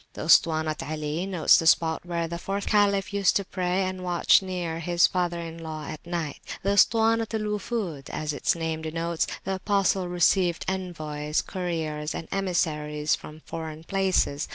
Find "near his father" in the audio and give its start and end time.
4.41-5.39